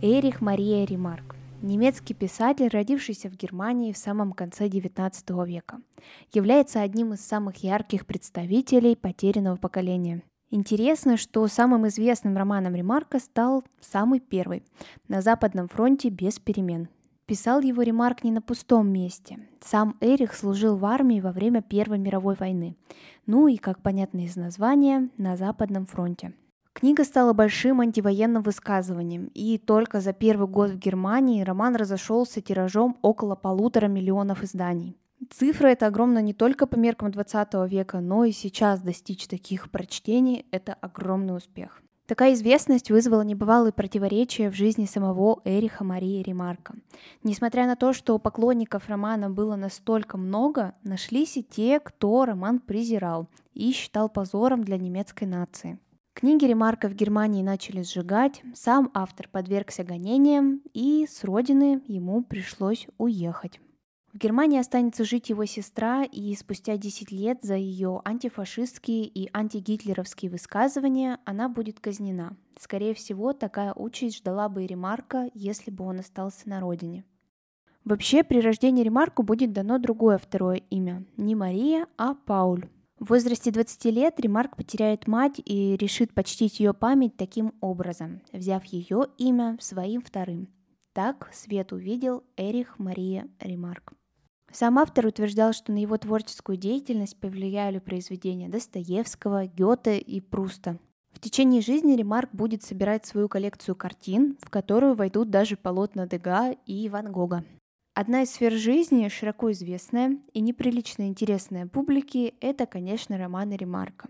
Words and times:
Эрих 0.00 0.40
Мария 0.40 0.84
Ремарк 0.84 1.34
немецкий 1.60 2.14
писатель, 2.14 2.68
родившийся 2.68 3.28
в 3.28 3.34
Германии 3.34 3.92
в 3.92 3.98
самом 3.98 4.32
конце 4.32 4.68
XIX 4.68 5.44
века, 5.44 5.80
является 6.32 6.82
одним 6.82 7.14
из 7.14 7.20
самых 7.20 7.64
ярких 7.64 8.06
представителей 8.06 8.94
потерянного 8.94 9.56
поколения. 9.56 10.22
Интересно, 10.52 11.16
что 11.16 11.44
самым 11.48 11.88
известным 11.88 12.36
романом 12.36 12.76
Ремарка 12.76 13.18
стал 13.18 13.64
самый 13.80 14.20
первый 14.20 14.62
«На 15.08 15.20
Западном 15.20 15.66
фронте 15.66 16.10
без 16.10 16.38
перемен». 16.38 16.88
Писал 17.26 17.60
его 17.60 17.82
Ремарк 17.82 18.22
не 18.22 18.30
на 18.30 18.40
пустом 18.40 18.88
месте. 18.92 19.48
Сам 19.60 19.96
Эрих 20.00 20.32
служил 20.34 20.76
в 20.76 20.84
армии 20.84 21.20
во 21.20 21.32
время 21.32 21.60
Первой 21.60 21.98
мировой 21.98 22.36
войны. 22.36 22.76
Ну 23.26 23.48
и, 23.48 23.56
как 23.56 23.82
понятно 23.82 24.24
из 24.24 24.36
названия, 24.36 25.10
на 25.18 25.36
Западном 25.36 25.86
фронте– 25.86 26.34
Книга 26.78 27.02
стала 27.02 27.32
большим 27.32 27.80
антивоенным 27.80 28.40
высказыванием, 28.40 29.32
и 29.34 29.58
только 29.58 30.00
за 30.00 30.12
первый 30.12 30.46
год 30.46 30.70
в 30.70 30.78
Германии 30.78 31.42
роман 31.42 31.74
разошелся 31.74 32.40
тиражом 32.40 32.96
около 33.02 33.34
полутора 33.34 33.88
миллионов 33.88 34.44
изданий. 34.44 34.96
Цифра 35.28 35.66
эта 35.66 35.88
огромна 35.88 36.20
не 36.22 36.34
только 36.34 36.68
по 36.68 36.76
меркам 36.76 37.10
20 37.10 37.68
века, 37.68 37.98
но 37.98 38.24
и 38.24 38.30
сейчас 38.30 38.80
достичь 38.80 39.26
таких 39.26 39.72
прочтений– 39.72 40.46
это 40.52 40.74
огромный 40.74 41.36
успех. 41.36 41.82
Такая 42.06 42.34
известность 42.34 42.92
вызвала 42.92 43.22
небывалые 43.22 43.72
противоречия 43.72 44.48
в 44.48 44.54
жизни 44.54 44.84
самого 44.84 45.40
Эриха 45.44 45.82
Марии 45.82 46.22
Ремарка. 46.22 46.76
Несмотря 47.24 47.66
на 47.66 47.74
то, 47.74 47.92
что 47.92 48.20
поклонников 48.20 48.88
романа 48.88 49.30
было 49.30 49.56
настолько 49.56 50.16
много, 50.16 50.74
нашлись 50.84 51.38
и 51.38 51.42
те, 51.42 51.80
кто 51.80 52.24
роман 52.24 52.60
презирал 52.60 53.26
и 53.52 53.72
считал 53.72 54.08
позором 54.08 54.62
для 54.62 54.76
немецкой 54.76 55.24
нации. 55.24 55.80
Книги 56.18 56.46
Ремарка 56.46 56.88
в 56.88 56.94
Германии 56.94 57.44
начали 57.44 57.82
сжигать, 57.82 58.42
сам 58.52 58.90
автор 58.92 59.28
подвергся 59.28 59.84
гонениям, 59.84 60.62
и 60.74 61.06
с 61.08 61.22
родины 61.22 61.80
ему 61.86 62.24
пришлось 62.24 62.88
уехать. 62.98 63.60
В 64.12 64.18
Германии 64.18 64.58
останется 64.58 65.04
жить 65.04 65.28
его 65.28 65.44
сестра, 65.44 66.02
и 66.02 66.34
спустя 66.34 66.76
10 66.76 67.12
лет 67.12 67.38
за 67.42 67.54
ее 67.54 68.02
антифашистские 68.04 69.04
и 69.04 69.30
антигитлеровские 69.32 70.32
высказывания 70.32 71.20
она 71.24 71.48
будет 71.48 71.78
казнена. 71.78 72.36
Скорее 72.58 72.94
всего, 72.94 73.32
такая 73.32 73.72
участь 73.72 74.16
ждала 74.16 74.48
бы 74.48 74.64
и 74.64 74.66
Ремарка, 74.66 75.30
если 75.34 75.70
бы 75.70 75.84
он 75.84 76.00
остался 76.00 76.48
на 76.48 76.58
родине. 76.58 77.04
Вообще, 77.84 78.24
при 78.24 78.40
рождении 78.40 78.82
Ремарку 78.82 79.22
будет 79.22 79.52
дано 79.52 79.78
другое 79.78 80.18
второе 80.18 80.56
имя. 80.68 81.04
Не 81.16 81.36
Мария, 81.36 81.86
а 81.96 82.14
Пауль. 82.14 82.68
В 83.00 83.10
возрасте 83.10 83.52
20 83.52 83.84
лет 83.86 84.18
Ремарк 84.18 84.56
потеряет 84.56 85.06
мать 85.06 85.40
и 85.44 85.76
решит 85.76 86.12
почтить 86.12 86.58
ее 86.58 86.74
память 86.74 87.16
таким 87.16 87.54
образом, 87.60 88.22
взяв 88.32 88.64
ее 88.64 89.06
имя 89.18 89.56
своим 89.60 90.02
вторым. 90.02 90.48
Так 90.92 91.30
свет 91.32 91.72
увидел 91.72 92.24
Эрих 92.36 92.80
Мария 92.80 93.28
Ремарк. 93.38 93.92
Сам 94.50 94.80
автор 94.80 95.06
утверждал, 95.06 95.52
что 95.52 95.70
на 95.70 95.78
его 95.78 95.96
творческую 95.96 96.58
деятельность 96.58 97.20
повлияли 97.20 97.78
произведения 97.78 98.48
Достоевского, 98.48 99.46
Гёте 99.46 99.98
и 99.98 100.20
Пруста. 100.20 100.78
В 101.12 101.20
течение 101.20 101.60
жизни 101.60 101.94
Ремарк 101.94 102.30
будет 102.32 102.64
собирать 102.64 103.06
свою 103.06 103.28
коллекцию 103.28 103.76
картин, 103.76 104.36
в 104.40 104.50
которую 104.50 104.96
войдут 104.96 105.30
даже 105.30 105.56
полотна 105.56 106.08
Дега 106.08 106.50
и 106.66 106.88
Ван 106.88 107.12
Гога. 107.12 107.44
Одна 108.00 108.22
из 108.22 108.30
сфер 108.30 108.52
жизни, 108.52 109.08
широко 109.08 109.50
известная 109.50 110.18
и 110.32 110.40
неприлично 110.40 111.08
интересная 111.08 111.66
публике, 111.66 112.32
это, 112.40 112.64
конечно, 112.64 113.18
романы 113.18 113.54
Ремарка. 113.54 114.08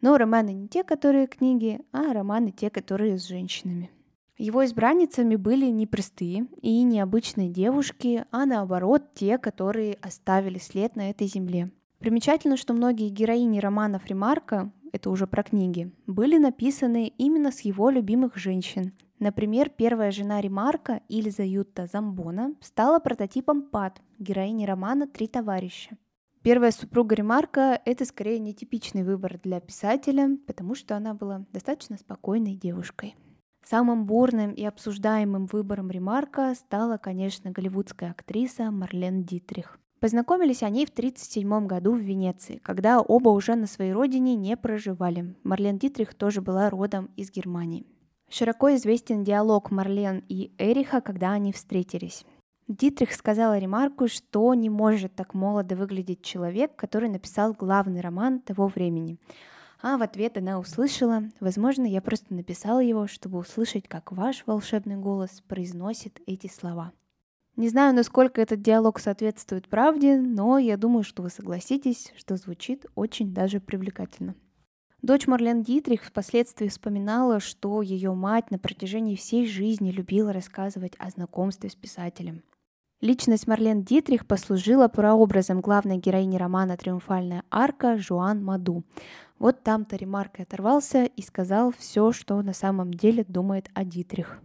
Но 0.00 0.16
романы 0.16 0.52
не 0.52 0.68
те, 0.68 0.84
которые 0.84 1.26
книги, 1.26 1.80
а 1.90 2.12
романы 2.12 2.52
те, 2.52 2.70
которые 2.70 3.18
с 3.18 3.26
женщинами. 3.26 3.90
Его 4.38 4.64
избранницами 4.64 5.34
были 5.34 5.66
не 5.66 5.88
простые 5.88 6.46
и 6.62 6.80
необычные 6.84 7.48
девушки, 7.48 8.24
а 8.30 8.46
наоборот 8.46 9.02
те, 9.14 9.36
которые 9.38 9.94
оставили 9.94 10.58
след 10.58 10.94
на 10.94 11.10
этой 11.10 11.26
земле. 11.26 11.72
Примечательно, 11.98 12.56
что 12.56 12.72
многие 12.72 13.08
героини 13.08 13.58
романов 13.58 14.06
Ремарка, 14.06 14.70
это 14.92 15.10
уже 15.10 15.26
про 15.26 15.42
книги, 15.42 15.90
были 16.06 16.38
написаны 16.38 17.12
именно 17.18 17.50
с 17.50 17.62
его 17.62 17.90
любимых 17.90 18.36
женщин, 18.36 18.92
Например, 19.18 19.70
первая 19.70 20.10
жена 20.10 20.40
Ремарка, 20.40 21.00
Ильза 21.08 21.44
Ютта 21.44 21.86
Замбона, 21.86 22.54
стала 22.60 22.98
прототипом 22.98 23.62
Пат, 23.62 24.00
героини 24.18 24.66
романа 24.66 25.06
«Три 25.06 25.28
товарища». 25.28 25.96
Первая 26.42 26.72
супруга 26.72 27.14
Ремарка– 27.14 27.80
это 27.86 28.04
скорее 28.04 28.38
нетипичный 28.38 29.02
выбор 29.02 29.40
для 29.42 29.60
писателя, 29.60 30.36
потому 30.46 30.74
что 30.74 30.94
она 30.94 31.14
была 31.14 31.46
достаточно 31.52 31.96
спокойной 31.96 32.54
девушкой. 32.54 33.16
Самым 33.64 34.04
бурным 34.04 34.52
и 34.52 34.62
обсуждаемым 34.62 35.46
выбором 35.46 35.90
Ремарка 35.90 36.54
стала, 36.54 36.98
конечно, 36.98 37.50
голливудская 37.50 38.10
актриса 38.10 38.70
Марлен 38.70 39.24
Дитрих. 39.24 39.78
Познакомились 40.00 40.62
они 40.62 40.84
в 40.84 40.90
1937 40.90 41.66
году 41.66 41.94
в 41.94 41.98
Венеции, 42.00 42.58
когда 42.58 43.00
оба 43.00 43.30
уже 43.30 43.54
на 43.54 43.66
своей 43.66 43.92
родине 43.92 44.34
не 44.36 44.54
проживали. 44.58 45.34
Марлен 45.44 45.78
Дитрих 45.78 46.12
тоже 46.12 46.42
была 46.42 46.68
родом 46.68 47.08
из 47.16 47.30
Германии. 47.30 47.86
Широко 48.36 48.74
известен 48.74 49.22
диалог 49.22 49.70
Марлен 49.70 50.24
и 50.28 50.50
Эриха, 50.58 51.00
когда 51.00 51.34
они 51.34 51.52
встретились. 51.52 52.24
Дитрих 52.66 53.12
сказала 53.12 53.58
Ремарку, 53.58 54.08
что 54.08 54.52
не 54.54 54.68
может 54.68 55.14
так 55.14 55.34
молодо 55.34 55.76
выглядеть 55.76 56.22
человек, 56.22 56.74
который 56.74 57.08
написал 57.08 57.52
главный 57.52 58.00
роман 58.00 58.40
того 58.40 58.66
времени. 58.66 59.18
А 59.80 59.98
в 59.98 60.02
ответ 60.02 60.36
она 60.36 60.58
услышала, 60.58 61.22
возможно, 61.38 61.84
я 61.84 62.02
просто 62.02 62.34
написала 62.34 62.80
его, 62.80 63.06
чтобы 63.06 63.38
услышать, 63.38 63.86
как 63.86 64.10
ваш 64.10 64.42
волшебный 64.46 64.96
голос 64.96 65.40
произносит 65.46 66.20
эти 66.26 66.48
слова. 66.48 66.90
Не 67.54 67.68
знаю, 67.68 67.94
насколько 67.94 68.40
этот 68.40 68.60
диалог 68.60 68.98
соответствует 68.98 69.68
правде, 69.68 70.16
но 70.16 70.58
я 70.58 70.76
думаю, 70.76 71.04
что 71.04 71.22
вы 71.22 71.30
согласитесь, 71.30 72.12
что 72.16 72.34
звучит 72.34 72.84
очень 72.96 73.32
даже 73.32 73.60
привлекательно. 73.60 74.34
Дочь 75.04 75.26
Марлен 75.26 75.62
Дитрих 75.62 76.02
впоследствии 76.02 76.66
вспоминала, 76.66 77.38
что 77.38 77.82
ее 77.82 78.14
мать 78.14 78.50
на 78.50 78.58
протяжении 78.58 79.16
всей 79.16 79.46
жизни 79.46 79.90
любила 79.90 80.32
рассказывать 80.32 80.94
о 80.98 81.10
знакомстве 81.10 81.68
с 81.68 81.74
писателем. 81.74 82.42
Личность 83.02 83.46
Марлен 83.46 83.82
Дитрих 83.82 84.26
послужила 84.26 84.88
прообразом 84.88 85.60
главной 85.60 85.98
героини 85.98 86.38
романа 86.38 86.78
«Триумфальная 86.78 87.42
арка» 87.50 87.98
Жуан 87.98 88.42
Маду. 88.42 88.82
Вот 89.38 89.62
там-то 89.62 89.96
Ремарк 89.96 90.40
оторвался 90.40 91.04
и 91.04 91.20
сказал 91.20 91.70
все, 91.76 92.12
что 92.12 92.40
на 92.40 92.54
самом 92.54 92.94
деле 92.94 93.26
думает 93.28 93.68
о 93.74 93.84
Дитрих. 93.84 94.40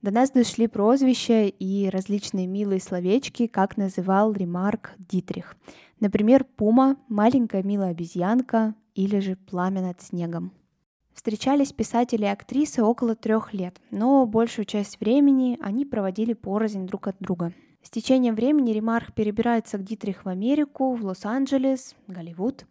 До 0.00 0.12
нас 0.12 0.30
дошли 0.30 0.68
прозвища 0.68 1.46
и 1.46 1.88
различные 1.88 2.46
милые 2.46 2.80
словечки, 2.80 3.48
как 3.48 3.76
называл 3.76 4.32
Ремарк 4.32 4.92
Дитрих. 4.96 5.56
Например, 5.98 6.44
Пума, 6.44 6.98
маленькая 7.08 7.64
милая 7.64 7.90
обезьянка, 7.90 8.76
или 8.94 9.20
же 9.20 9.36
«Пламя 9.36 9.82
над 9.82 10.00
снегом». 10.00 10.52
Встречались 11.12 11.72
писатели 11.72 12.24
и 12.24 12.28
актрисы 12.28 12.82
около 12.82 13.14
трех 13.14 13.54
лет, 13.54 13.80
но 13.90 14.26
большую 14.26 14.64
часть 14.64 14.98
времени 14.98 15.58
они 15.60 15.84
проводили 15.84 16.32
порознь 16.32 16.86
друг 16.86 17.06
от 17.06 17.16
друга. 17.20 17.52
С 17.82 17.90
течением 17.90 18.34
времени 18.34 18.72
Ремарх 18.72 19.12
перебирается 19.12 19.78
к 19.78 19.84
Дитрих 19.84 20.24
в 20.24 20.28
Америку, 20.28 20.94
в 20.94 21.04
Лос-Анджелес, 21.04 21.94
Голливуд, 22.08 22.66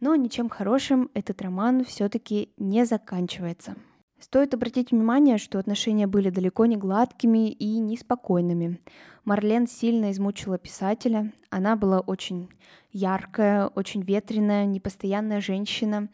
но 0.00 0.14
ничем 0.14 0.48
хорошим 0.48 1.10
этот 1.12 1.42
роман 1.42 1.84
все-таки 1.84 2.50
не 2.56 2.86
заканчивается. 2.86 3.76
Стоит 4.18 4.54
обратить 4.54 4.90
внимание, 4.90 5.38
что 5.38 5.58
отношения 5.58 6.06
были 6.06 6.30
далеко 6.30 6.66
не 6.66 6.76
гладкими 6.76 7.50
и 7.50 7.78
неспокойными. 7.78 8.80
Марлен 9.24 9.66
сильно 9.66 10.12
измучила 10.12 10.58
писателя. 10.58 11.32
Она 11.50 11.76
была 11.76 12.00
очень 12.00 12.48
яркая, 12.92 13.66
очень 13.68 14.02
ветреная, 14.02 14.66
непостоянная 14.66 15.40
женщина. 15.40 16.08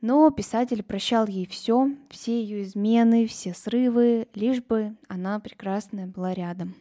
Но 0.00 0.30
писатель 0.30 0.82
прощал 0.82 1.26
ей 1.26 1.46
все, 1.46 1.90
все 2.10 2.42
ее 2.42 2.62
измены, 2.62 3.26
все 3.26 3.54
срывы, 3.54 4.26
лишь 4.34 4.62
бы 4.62 4.96
она 5.08 5.38
прекрасная 5.38 6.06
была 6.06 6.34
рядом. 6.34 6.74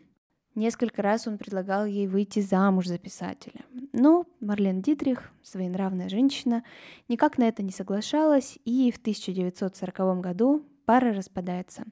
Несколько 0.55 1.01
раз 1.01 1.27
он 1.27 1.37
предлагал 1.37 1.85
ей 1.85 2.07
выйти 2.07 2.39
замуж 2.39 2.87
за 2.87 2.97
писателя. 2.97 3.61
Но 3.93 4.25
Марлен 4.39 4.81
Дитрих, 4.81 5.31
своенравная 5.43 6.07
женщина, 6.07 6.63
никак 7.09 7.38
на 7.38 7.43
это 7.43 7.61
не 7.61 7.71
соглашалась 7.71 8.57
и 8.63 8.91
в 8.91 8.97
1940 8.97 10.21
году 10.21 10.63
пара 10.85 11.13
распадается. 11.13 11.83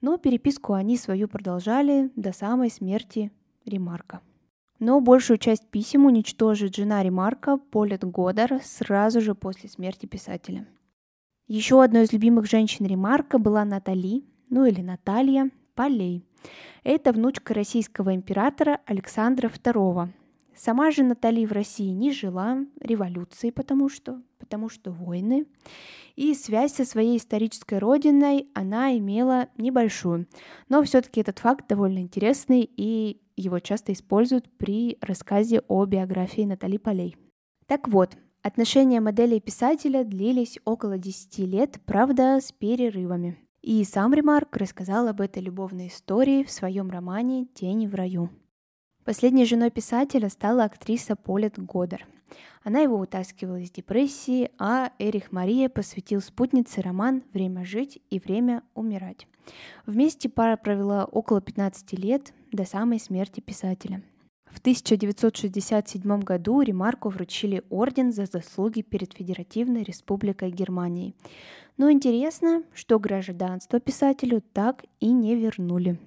Но 0.00 0.16
переписку 0.16 0.72
они 0.72 0.96
свою 0.96 1.28
продолжали 1.28 2.10
до 2.16 2.32
самой 2.32 2.70
смерти 2.70 3.30
Ремарка. 3.64 4.20
Но 4.80 5.00
большую 5.00 5.38
часть 5.38 5.68
писем 5.68 6.06
уничтожит 6.06 6.74
жена 6.74 7.02
Ремарка, 7.02 7.56
Полет 7.56 8.04
Годар, 8.04 8.60
сразу 8.62 9.20
же 9.20 9.34
после 9.34 9.68
смерти 9.68 10.06
писателя. 10.06 10.66
Еще 11.46 11.82
одной 11.82 12.04
из 12.04 12.12
любимых 12.12 12.46
женщин 12.46 12.86
Ремарка 12.86 13.38
была 13.38 13.64
Натали, 13.64 14.24
ну 14.50 14.64
или 14.64 14.80
Наталья, 14.80 15.50
Полей. 15.74 16.24
Это 16.82 17.12
внучка 17.12 17.54
российского 17.54 18.14
императора 18.14 18.80
Александра 18.86 19.48
II. 19.48 20.10
Сама 20.56 20.90
же 20.90 21.02
Натали 21.02 21.44
в 21.46 21.52
России 21.52 21.90
не 21.90 22.12
жила, 22.12 22.58
революции, 22.80 23.50
потому 23.50 23.88
что, 23.88 24.22
потому 24.38 24.68
что 24.68 24.92
войны. 24.92 25.46
И 26.16 26.32
связь 26.34 26.74
со 26.74 26.84
своей 26.84 27.18
исторической 27.18 27.78
родиной 27.78 28.48
она 28.54 28.96
имела 28.96 29.48
небольшую. 29.58 30.28
Но 30.68 30.82
все-таки 30.82 31.20
этот 31.20 31.40
факт 31.40 31.66
довольно 31.68 31.98
интересный, 31.98 32.62
и 32.62 33.20
его 33.36 33.58
часто 33.58 33.92
используют 33.92 34.48
при 34.56 34.96
рассказе 35.00 35.60
о 35.66 35.84
биографии 35.86 36.42
Натали 36.42 36.76
Полей. 36.76 37.16
Так 37.66 37.88
вот, 37.88 38.16
отношения 38.42 39.00
модели 39.00 39.36
и 39.36 39.40
писателя 39.40 40.04
длились 40.04 40.58
около 40.64 40.98
10 40.98 41.38
лет, 41.40 41.80
правда, 41.84 42.38
с 42.40 42.52
перерывами. 42.52 43.38
И 43.62 43.82
сам 43.84 44.12
Ремарк 44.12 44.56
рассказал 44.56 45.08
об 45.08 45.20
этой 45.20 45.42
любовной 45.42 45.88
истории 45.88 46.44
в 46.44 46.50
своем 46.50 46.90
романе 46.90 47.46
«Тени 47.54 47.86
в 47.86 47.94
раю». 47.94 48.28
Последней 49.04 49.44
женой 49.44 49.70
писателя 49.70 50.30
стала 50.30 50.64
актриса 50.64 51.14
Полет 51.14 51.58
Годар. 51.58 52.06
Она 52.62 52.80
его 52.80 52.98
утаскивала 52.98 53.60
из 53.60 53.70
депрессии, 53.70 54.50
а 54.58 54.92
Эрих 54.98 55.30
Мария 55.30 55.68
посвятил 55.68 56.22
спутнице 56.22 56.80
роман 56.80 57.22
«Время 57.34 57.66
жить 57.66 58.00
и 58.08 58.18
время 58.18 58.62
умирать». 58.74 59.28
Вместе 59.84 60.30
пара 60.30 60.56
провела 60.56 61.04
около 61.04 61.42
15 61.42 61.92
лет 61.98 62.32
до 62.50 62.64
самой 62.64 62.98
смерти 62.98 63.40
писателя. 63.40 64.02
В 64.46 64.60
1967 64.60 66.20
году 66.20 66.62
Ремарку 66.62 67.10
вручили 67.10 67.62
орден 67.68 68.10
за 68.10 68.24
заслуги 68.24 68.80
перед 68.80 69.12
Федеративной 69.12 69.82
Республикой 69.82 70.50
Германии. 70.50 71.14
Но 71.76 71.90
интересно, 71.90 72.62
что 72.72 72.98
гражданство 72.98 73.80
писателю 73.80 74.42
так 74.54 74.84
и 75.00 75.12
не 75.12 75.34
вернули. 75.34 75.98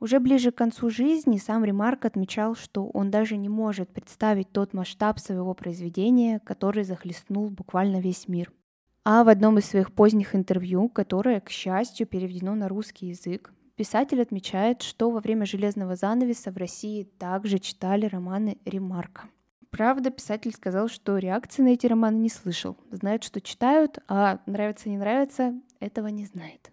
Уже 0.00 0.20
ближе 0.20 0.52
к 0.52 0.56
концу 0.56 0.90
жизни 0.90 1.38
сам 1.38 1.64
Ремарк 1.64 2.04
отмечал, 2.04 2.54
что 2.54 2.86
он 2.86 3.10
даже 3.10 3.36
не 3.36 3.48
может 3.48 3.88
представить 3.90 4.52
тот 4.52 4.72
масштаб 4.72 5.18
своего 5.18 5.54
произведения, 5.54 6.38
который 6.40 6.84
захлестнул 6.84 7.50
буквально 7.50 8.00
весь 8.00 8.28
мир. 8.28 8.52
А 9.04 9.24
в 9.24 9.28
одном 9.28 9.58
из 9.58 9.64
своих 9.64 9.92
поздних 9.92 10.36
интервью, 10.36 10.88
которое, 10.88 11.40
к 11.40 11.50
счастью, 11.50 12.06
переведено 12.06 12.54
на 12.54 12.68
русский 12.68 13.06
язык, 13.06 13.52
писатель 13.74 14.22
отмечает, 14.22 14.82
что 14.82 15.10
во 15.10 15.18
время 15.18 15.46
«Железного 15.46 15.96
занавеса» 15.96 16.52
в 16.52 16.56
России 16.56 17.02
также 17.02 17.58
читали 17.58 18.06
романы 18.06 18.58
Ремарка. 18.64 19.28
Правда, 19.70 20.10
писатель 20.10 20.52
сказал, 20.52 20.88
что 20.88 21.18
реакции 21.18 21.62
на 21.62 21.68
эти 21.68 21.86
романы 21.86 22.16
не 22.16 22.30
слышал. 22.30 22.76
Знает, 22.90 23.24
что 23.24 23.40
читают, 23.40 23.98
а 24.06 24.40
нравится, 24.46 24.88
не 24.88 24.96
нравится, 24.96 25.54
этого 25.80 26.06
не 26.06 26.24
знает. 26.24 26.70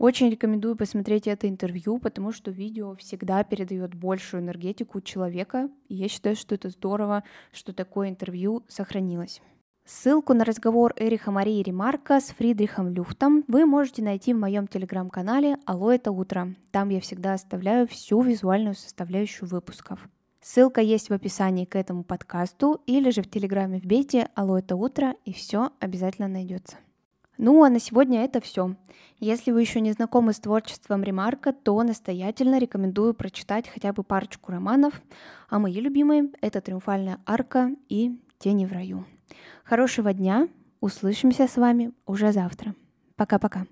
Очень 0.00 0.30
рекомендую 0.30 0.76
посмотреть 0.76 1.26
это 1.26 1.46
интервью, 1.46 1.98
потому 1.98 2.32
что 2.32 2.50
видео 2.50 2.94
всегда 2.94 3.44
передает 3.44 3.94
большую 3.94 4.42
энергетику 4.42 5.02
человека, 5.02 5.68
и 5.90 5.94
я 5.94 6.08
считаю, 6.08 6.36
что 6.36 6.54
это 6.54 6.70
здорово, 6.70 7.22
что 7.52 7.74
такое 7.74 8.08
интервью 8.08 8.64
сохранилось. 8.66 9.42
Ссылку 9.84 10.32
на 10.32 10.46
разговор 10.46 10.94
Эриха 10.96 11.30
Марии 11.30 11.62
Ремарка 11.62 12.18
с 12.18 12.28
Фридрихом 12.30 12.88
Люфтом 12.88 13.44
вы 13.46 13.66
можете 13.66 14.02
найти 14.02 14.32
в 14.32 14.38
моем 14.38 14.68
телеграм-канале 14.68 15.58
«Алло, 15.66 15.92
это 15.92 16.12
утро». 16.12 16.54
Там 16.70 16.88
я 16.88 17.02
всегда 17.02 17.34
оставляю 17.34 17.86
всю 17.86 18.22
визуальную 18.22 18.76
составляющую 18.76 19.50
выпусков. 19.50 20.08
Ссылка 20.40 20.80
есть 20.80 21.10
в 21.10 21.12
описании 21.12 21.66
к 21.66 21.76
этому 21.76 22.04
подкасту 22.04 22.80
или 22.86 23.10
же 23.10 23.20
в 23.20 23.28
Телеграме 23.28 23.78
вбейте 23.78 24.30
«Алло, 24.34 24.58
это 24.58 24.76
утро» 24.76 25.14
и 25.26 25.34
все 25.34 25.72
обязательно 25.78 26.28
найдется. 26.28 26.78
Ну 27.42 27.64
а 27.64 27.70
на 27.70 27.80
сегодня 27.80 28.22
это 28.22 28.38
все. 28.42 28.76
Если 29.18 29.50
вы 29.50 29.62
еще 29.62 29.80
не 29.80 29.92
знакомы 29.92 30.34
с 30.34 30.40
творчеством 30.40 31.02
Ремарка, 31.02 31.54
то 31.54 31.82
настоятельно 31.82 32.58
рекомендую 32.58 33.14
прочитать 33.14 33.66
хотя 33.66 33.94
бы 33.94 34.02
парочку 34.02 34.52
романов, 34.52 35.00
а 35.48 35.58
мои 35.58 35.80
любимые— 35.80 36.28
это 36.42 36.60
«Триумфальная 36.60 37.18
арка» 37.24 37.70
и 37.88 38.20
«Тени 38.38 38.66
в 38.66 38.72
раю». 38.72 39.06
Хорошего 39.64 40.12
дня, 40.12 40.48
услышимся 40.80 41.48
с 41.48 41.56
вами 41.56 41.92
уже 42.04 42.30
завтра. 42.30 42.74
Пока-пока. 43.16 43.64